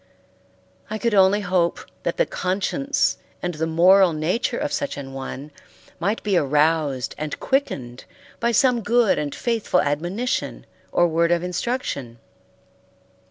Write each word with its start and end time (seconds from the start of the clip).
I 0.89 0.97
could 0.97 1.13
only 1.13 1.41
hope 1.41 1.79
that 2.01 2.17
the 2.17 2.25
conscience 2.25 3.17
and 3.43 3.53
the 3.53 3.67
moral 3.67 4.13
nature 4.13 4.57
of 4.57 4.73
such 4.73 4.97
an 4.97 5.13
one 5.13 5.51
might 5.99 6.23
be 6.23 6.35
aroused 6.35 7.13
and 7.19 7.39
quickened 7.39 8.05
by 8.39 8.51
some 8.51 8.81
good 8.81 9.19
and 9.19 9.35
faithful 9.35 9.79
admonition 9.79 10.65
or 10.91 11.07
word 11.07 11.31
of 11.31 11.43
instruction. 11.43 12.17